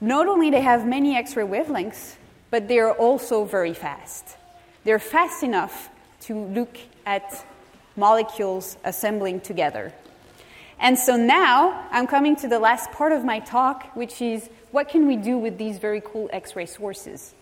[0.00, 2.16] not only they have many X-ray wavelengths,
[2.50, 4.36] but they are also very fast.
[4.82, 5.90] They're fast enough
[6.22, 6.76] to look
[7.06, 7.46] at
[7.94, 9.92] molecules assembling together.
[10.78, 14.88] And so now I'm coming to the last part of my talk, which is what
[14.88, 17.34] can we do with these very cool X ray sources?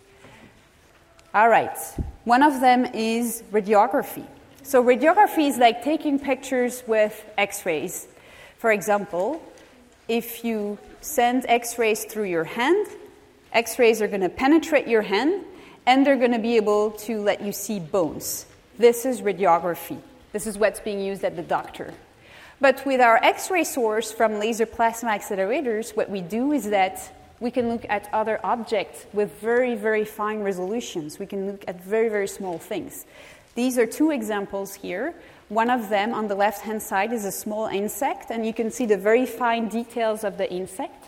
[1.34, 1.76] All right.
[2.24, 4.24] One of them is radiography.
[4.62, 8.08] So, radiography is like taking pictures with x rays.
[8.56, 9.42] For example,
[10.08, 12.86] if you send x rays through your hand,
[13.52, 15.44] x rays are going to penetrate your hand
[15.84, 18.46] and they're going to be able to let you see bones.
[18.78, 19.98] This is radiography.
[20.32, 21.92] This is what's being used at the doctor.
[22.60, 27.12] But with our x ray source from laser plasma accelerators, what we do is that
[27.40, 31.18] we can look at other objects with very, very fine resolutions.
[31.18, 33.06] We can look at very, very small things.
[33.54, 35.14] These are two examples here.
[35.48, 38.70] One of them on the left hand side is a small insect, and you can
[38.70, 41.03] see the very fine details of the insect.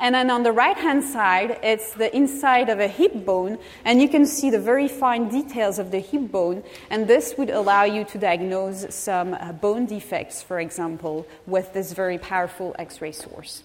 [0.00, 4.00] And then on the right hand side, it's the inside of a hip bone, and
[4.00, 6.62] you can see the very fine details of the hip bone.
[6.88, 11.92] And this would allow you to diagnose some uh, bone defects, for example, with this
[11.92, 13.62] very powerful X ray source.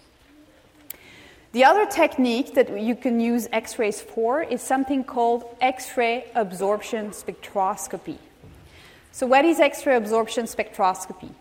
[1.54, 6.26] The other technique that you can use X rays for is something called X ray
[6.36, 8.18] absorption spectroscopy.
[9.14, 11.32] So, what is X ray absorption spectroscopy?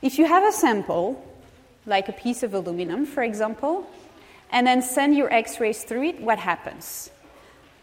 [0.00, 1.22] If you have a sample,
[1.88, 3.88] like a piece of aluminum, for example,
[4.50, 7.10] and then send your X rays through it, what happens?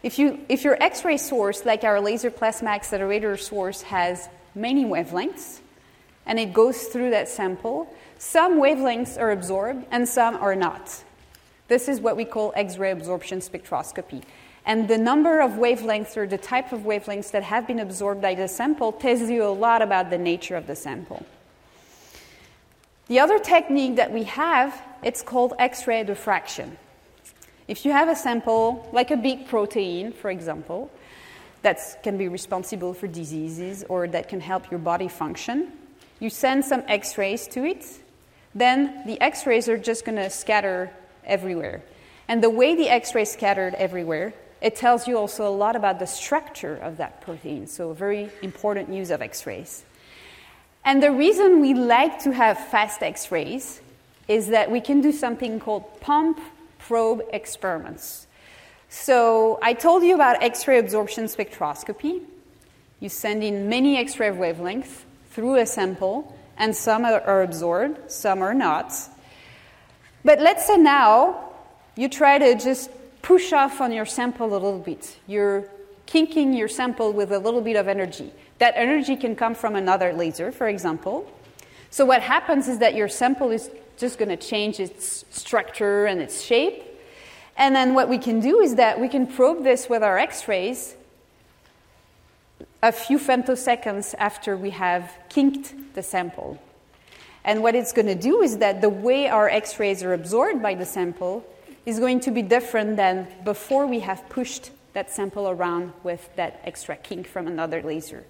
[0.04, 4.86] If, you, if your X ray source, like our laser plasma accelerator source, has many
[4.86, 5.60] wavelengths,
[6.26, 11.04] and it goes through that sample, some wavelengths are absorbed and some are not.
[11.68, 14.24] This is what we call X ray absorption spectroscopy.
[14.66, 18.34] And the number of wavelengths or the type of wavelengths that have been absorbed by
[18.34, 21.26] the sample tells you a lot about the nature of the sample.
[23.08, 26.78] The other technique that we have, it's called X-ray diffraction.
[27.68, 30.92] If you have a sample, like a big protein, for example,
[31.62, 35.72] that can be responsible for diseases or that can help your body function,
[36.20, 37.86] you send some X-rays to it,
[38.54, 40.92] then the X-rays are just going to scatter
[41.26, 41.84] everywhere.
[42.28, 46.00] And the way the X ray scattered everywhere, it tells you also a lot about
[46.00, 47.68] the structure of that protein.
[47.68, 49.84] So, very important use of X rays.
[50.86, 53.82] And the reason we like to have fast X rays
[54.28, 56.40] is that we can do something called pump
[56.78, 58.28] probe experiments.
[58.90, 62.22] So, I told you about X ray absorption spectroscopy.
[63.00, 68.44] You send in many X ray wavelengths through a sample, and some are absorbed, some
[68.44, 68.94] are not.
[70.24, 71.52] But let's say now
[71.98, 72.92] you try to just
[73.24, 75.18] push off on your sample a little bit.
[75.28, 75.68] You're
[76.06, 78.32] kinking your sample with a little bit of energy.
[78.60, 81.32] That energy can come from another laser, for example.
[81.90, 86.22] So what happens is that your sample is just going to change its structure and
[86.22, 86.84] its shape.
[87.58, 90.48] And then what we can do is that we can probe this with our X
[90.48, 90.96] rays
[92.84, 96.62] a few femtoseconds after we have kinked the sample.
[97.44, 100.62] And what it's going to do is that the way our X rays are absorbed
[100.62, 101.46] by the sample
[101.86, 106.62] is going to be different than before we have pushed that sample around with that
[106.64, 108.24] extra kink from another laser.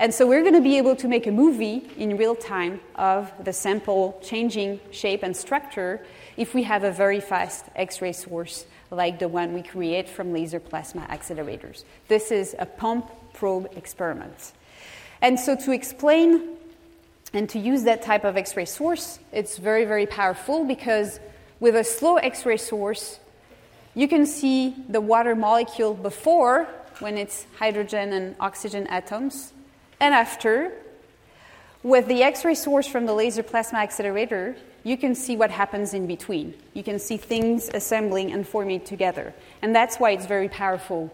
[0.00, 3.30] And so we're going to be able to make a movie in real time of
[3.44, 6.00] the sample changing shape and structure
[6.38, 10.32] if we have a very fast X ray source like the one we create from
[10.32, 11.84] laser plasma accelerators.
[12.08, 14.52] This is a pump probe experiment.
[15.20, 16.56] And so to explain
[17.34, 21.20] and to use that type of X ray source, it's very, very powerful because
[21.60, 23.20] with a slow X ray source,
[23.94, 26.66] you can see the water molecule before,
[27.00, 29.52] when it's hydrogen and oxygen atoms,
[30.00, 30.72] and after.
[31.82, 35.94] With the X ray source from the laser plasma accelerator, you can see what happens
[35.94, 36.54] in between.
[36.74, 39.34] You can see things assembling and forming together.
[39.62, 41.10] And that's why it's very powerful.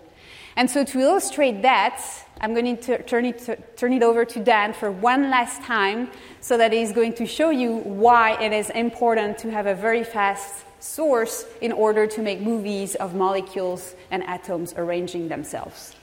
[0.57, 2.03] And so, to illustrate that,
[2.41, 6.11] I'm going to turn it, to, turn it over to Dan for one last time
[6.41, 10.05] so that he's going to show you why it is important to have a very
[10.05, 15.96] fast source in order to make movies of molecules and atoms arranging themselves.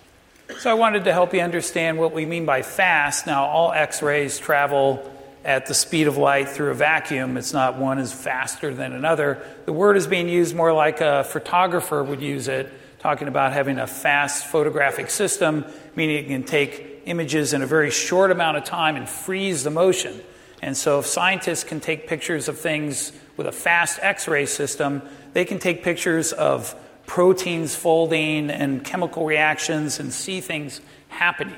[0.60, 3.26] So, I wanted to help you understand what we mean by fast.
[3.26, 5.10] Now, all X rays travel
[5.46, 7.38] at the speed of light through a vacuum.
[7.38, 9.42] It's not one is faster than another.
[9.66, 13.78] The word is being used more like a photographer would use it talking about having
[13.78, 15.66] a fast photographic system,
[15.96, 19.70] meaning it can take images in a very short amount of time and freeze the
[19.70, 20.22] motion.
[20.62, 25.02] And so, if scientists can take pictures of things with a fast X ray system,
[25.32, 26.76] they can take pictures of
[27.06, 31.56] proteins folding and chemical reactions and see things happening.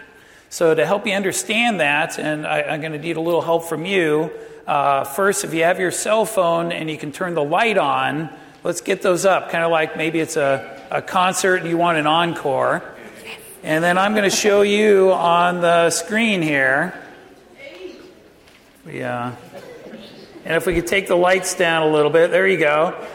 [0.49, 3.65] So, to help you understand that, and I, am going to need a little help
[3.65, 4.31] from you,
[4.67, 8.29] uh, first, if you have your cell phone and you can turn the light on,
[8.63, 9.49] let's get those up.
[9.49, 12.83] Kind of like maybe it's a, a concert and you want an encore.
[13.63, 16.99] And then I'm going to show you on the screen here.
[18.87, 19.35] Yeah.
[20.45, 23.07] And if we could take the lights down a little bit, there you go.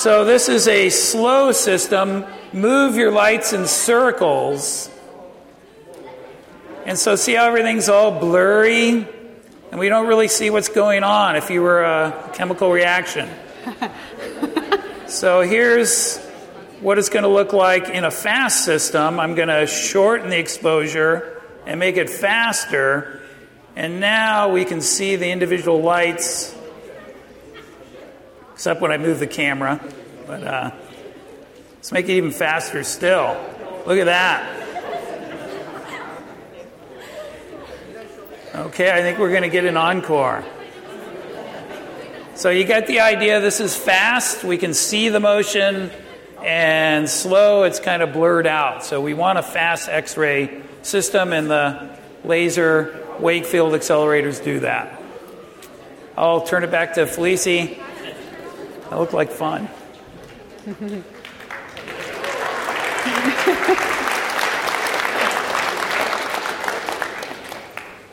[0.00, 2.24] So this is a slow system.
[2.54, 4.88] Move your lights in circles.
[6.86, 9.06] And so see how everything's all blurry?
[9.70, 13.28] And we don't really see what's going on if you were a chemical reaction.
[15.06, 16.18] So here's
[16.80, 19.18] what it's going to look like in a fast system.
[19.18, 23.20] I'm going to shorten the exposure and make it faster.
[23.74, 26.54] And now we can see the individual lights,
[28.60, 29.80] except when I move the camera.
[30.26, 30.70] But uh,
[31.76, 33.34] let's make it even faster still.
[33.86, 34.44] Look at that.
[38.54, 40.44] Okay, I think we're going to get an encore.
[42.34, 43.40] So you get the idea.
[43.40, 44.44] This is fast.
[44.44, 45.90] We can see the motion.
[46.44, 48.84] And slow, it's kind of blurred out.
[48.84, 55.00] So we want a fast X ray system, and the laser Wakefield accelerators do that.
[56.14, 57.78] I'll turn it back to Felicie.
[58.90, 59.68] That looked like fun.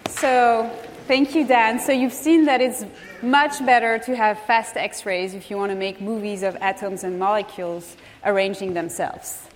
[0.09, 0.69] so,
[1.07, 1.79] thank you, Dan.
[1.79, 2.85] So, you've seen that it's
[3.23, 7.03] much better to have fast X rays if you want to make movies of atoms
[7.03, 9.47] and molecules arranging themselves.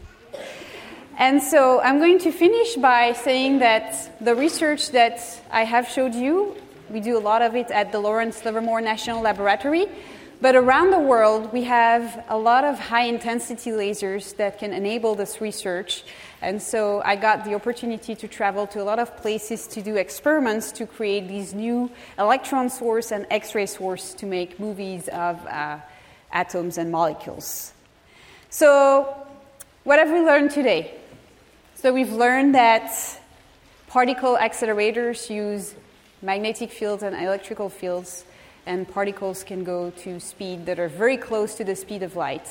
[1.20, 6.16] And so I'm going to finish by saying that the research that I have showed
[6.16, 6.56] you,
[6.90, 9.86] we do a lot of it at the Lawrence Livermore National Laboratory,
[10.42, 15.16] but around the world we have a lot of high intensity lasers that can enable
[15.16, 16.04] this research
[16.42, 19.96] and so I got the opportunity to travel to a lot of places to do
[19.96, 25.46] experiments to create these new electron source and X ray source to make movies of
[25.46, 25.78] uh,
[26.32, 27.74] atoms and molecules.
[28.50, 29.16] So,
[29.84, 30.96] what have we learned today?
[31.76, 32.92] So, we've learned that
[33.88, 35.76] particle accelerators use
[36.24, 38.26] magnetic fields and electrical fields,
[38.66, 42.48] and particles can go to speed that are very close to the speed of light.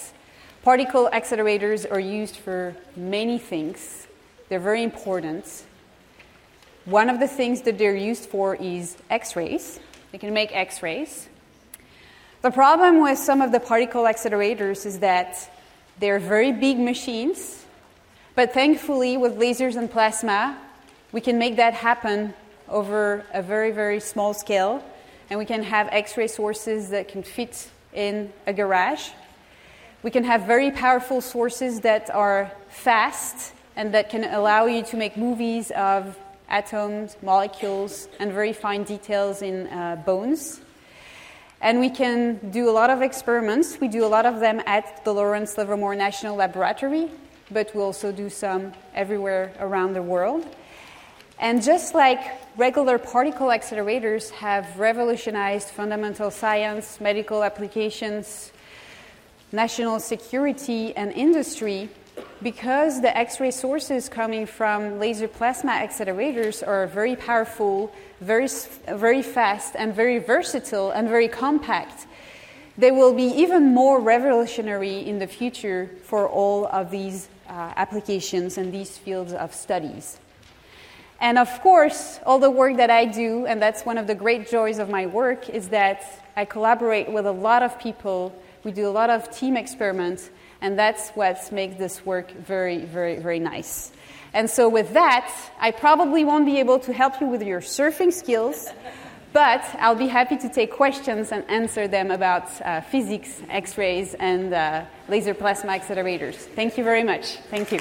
[0.63, 4.07] Particle accelerators are used for many things,
[4.49, 5.65] they're very important.
[6.85, 9.79] One of the things that they're used for is X rays.
[10.13, 11.29] They can make X rays.
[12.43, 15.51] The problem with some of the particle accelerators is that
[16.01, 17.65] they're very big machines,
[18.35, 20.59] but thankfully, with lasers and plasma,
[21.13, 22.33] we can make that happen
[22.69, 24.83] over a very, very small scale,
[25.31, 29.11] and we can have X ray sources that can fit in a garage
[30.03, 34.97] we can have very powerful sources that are fast and that can allow you to
[34.97, 36.17] make movies of
[36.49, 40.63] atoms, molecules, and very fine details in uh, bones.
[41.61, 43.79] And we can do a lot of experiments.
[43.79, 47.11] We do a lot of them at the Lawrence Livermore National Laboratory,
[47.51, 50.47] but we also do some everywhere around the world.
[51.41, 52.21] And just like
[52.59, 58.53] regular particle accelerators have revolutionized fundamental science, medical applications,
[59.51, 61.89] national security, and industry,
[62.43, 68.49] because the X ray sources coming from laser plasma accelerators are very powerful, very,
[68.87, 72.07] very fast, and very versatile and very compact,
[72.77, 78.59] they will be even more revolutionary in the future for all of these uh, applications
[78.59, 80.19] and these fields of studies.
[81.21, 84.49] And of course, all the work that I do, and that's one of the great
[84.49, 86.03] joys of my work, is that
[86.37, 88.35] I collaborate with a lot of people.
[88.65, 93.19] We do a lot of team experiments and that's what makes this work very, very,
[93.19, 93.93] very nice.
[94.33, 98.13] And so, with that, I probably won't be able to help you with your surfing
[98.13, 98.69] skills,
[99.33, 104.15] but I'll be happy to take questions and answer them about uh, physics, X rays,
[104.15, 106.35] and uh, laser plasma accelerators.
[106.35, 107.37] Thank you very much.
[107.51, 107.81] Thank you.